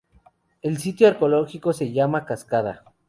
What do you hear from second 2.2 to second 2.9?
Cascada.